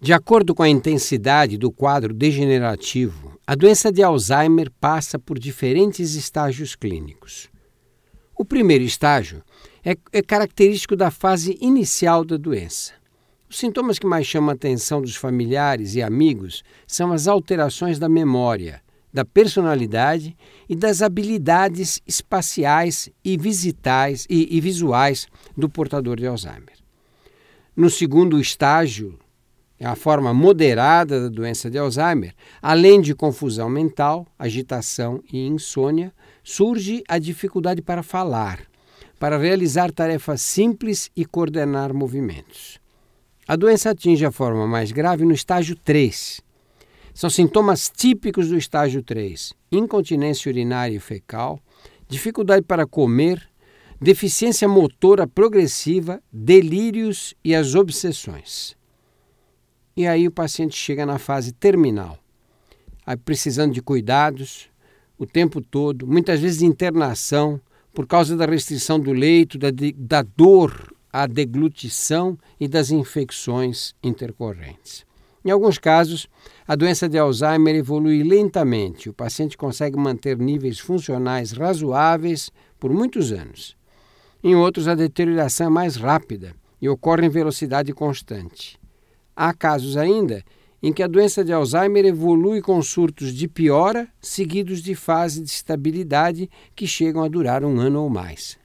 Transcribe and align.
De 0.00 0.12
acordo 0.12 0.54
com 0.54 0.62
a 0.62 0.68
intensidade 0.68 1.58
do 1.58 1.72
quadro 1.72 2.14
degenerativo, 2.14 3.36
a 3.44 3.56
doença 3.56 3.90
de 3.90 4.00
Alzheimer 4.00 4.70
passa 4.80 5.18
por 5.18 5.40
diferentes 5.40 6.14
estágios 6.14 6.76
clínicos. 6.76 7.48
O 8.36 8.44
primeiro 8.44 8.84
estágio 8.84 9.42
é, 9.84 9.96
é 10.12 10.22
característico 10.22 10.94
da 10.94 11.10
fase 11.10 11.58
inicial 11.60 12.24
da 12.24 12.36
doença. 12.36 12.92
Os 13.50 13.58
sintomas 13.58 13.98
que 13.98 14.06
mais 14.06 14.24
chamam 14.24 14.50
a 14.50 14.52
atenção 14.52 15.02
dos 15.02 15.16
familiares 15.16 15.96
e 15.96 16.02
amigos 16.02 16.62
são 16.86 17.10
as 17.10 17.26
alterações 17.26 17.98
da 17.98 18.08
memória, 18.08 18.80
da 19.12 19.24
personalidade 19.24 20.36
e 20.68 20.76
das 20.76 21.02
habilidades 21.02 22.00
espaciais 22.06 23.10
e 23.24 23.36
visitais 23.36 24.26
e, 24.30 24.56
e 24.56 24.60
visuais 24.60 25.26
do 25.56 25.68
portador 25.68 26.18
de 26.18 26.26
Alzheimer. 26.28 26.78
No 27.74 27.90
segundo 27.90 28.38
estágio, 28.38 29.18
a 29.84 29.94
forma 29.94 30.34
moderada 30.34 31.20
da 31.20 31.28
doença 31.28 31.70
de 31.70 31.78
Alzheimer, 31.78 32.34
além 32.60 33.00
de 33.00 33.14
confusão 33.14 33.68
mental, 33.68 34.26
agitação 34.38 35.22
e 35.32 35.46
insônia, 35.46 36.12
surge 36.42 37.02
a 37.08 37.18
dificuldade 37.18 37.80
para 37.80 38.02
falar, 38.02 38.60
para 39.18 39.38
realizar 39.38 39.92
tarefas 39.92 40.42
simples 40.42 41.10
e 41.16 41.24
coordenar 41.24 41.94
movimentos. 41.94 42.80
A 43.46 43.56
doença 43.56 43.90
atinge 43.90 44.24
a 44.24 44.32
forma 44.32 44.66
mais 44.66 44.92
grave 44.92 45.24
no 45.24 45.32
estágio 45.32 45.76
3, 45.76 46.42
são 47.18 47.28
sintomas 47.28 47.90
típicos 47.90 48.48
do 48.48 48.56
estágio 48.56 49.02
3: 49.02 49.52
incontinência 49.72 50.48
urinária 50.48 50.94
e 50.94 51.00
fecal, 51.00 51.58
dificuldade 52.08 52.64
para 52.64 52.86
comer, 52.86 53.42
deficiência 54.00 54.68
motora 54.68 55.26
progressiva, 55.26 56.22
delírios 56.32 57.34
e 57.44 57.56
as 57.56 57.74
obsessões. 57.74 58.77
E 59.98 60.06
aí 60.06 60.28
o 60.28 60.30
paciente 60.30 60.76
chega 60.76 61.04
na 61.04 61.18
fase 61.18 61.50
terminal, 61.50 62.16
precisando 63.24 63.72
de 63.72 63.82
cuidados 63.82 64.70
o 65.18 65.26
tempo 65.26 65.60
todo, 65.60 66.06
muitas 66.06 66.38
vezes 66.38 66.60
de 66.60 66.66
internação 66.66 67.60
por 67.92 68.06
causa 68.06 68.36
da 68.36 68.46
restrição 68.46 69.00
do 69.00 69.12
leito, 69.12 69.58
da, 69.58 69.70
da 69.96 70.22
dor, 70.22 70.94
a 71.12 71.26
deglutição 71.26 72.38
e 72.60 72.68
das 72.68 72.92
infecções 72.92 73.92
intercorrentes. 74.00 75.04
Em 75.44 75.50
alguns 75.50 75.78
casos, 75.78 76.28
a 76.64 76.76
doença 76.76 77.08
de 77.08 77.18
Alzheimer 77.18 77.74
evolui 77.74 78.22
lentamente. 78.22 79.08
O 79.10 79.12
paciente 79.12 79.58
consegue 79.58 79.98
manter 79.98 80.38
níveis 80.38 80.78
funcionais 80.78 81.50
razoáveis 81.50 82.52
por 82.78 82.92
muitos 82.92 83.32
anos. 83.32 83.76
Em 84.44 84.54
outros, 84.54 84.86
a 84.86 84.94
deterioração 84.94 85.66
é 85.66 85.70
mais 85.70 85.96
rápida 85.96 86.54
e 86.80 86.88
ocorre 86.88 87.26
em 87.26 87.28
velocidade 87.28 87.92
constante. 87.92 88.78
Há 89.40 89.54
casos 89.54 89.96
ainda 89.96 90.42
em 90.82 90.92
que 90.92 91.00
a 91.00 91.06
doença 91.06 91.44
de 91.44 91.52
Alzheimer 91.52 92.04
evolui 92.04 92.60
com 92.60 92.82
surtos 92.82 93.32
de 93.32 93.46
piora, 93.46 94.08
seguidos 94.20 94.82
de 94.82 94.96
fase 94.96 95.40
de 95.40 95.48
estabilidade 95.48 96.50
que 96.74 96.88
chegam 96.88 97.22
a 97.22 97.28
durar 97.28 97.62
um 97.62 97.78
ano 97.78 98.02
ou 98.02 98.10
mais. 98.10 98.58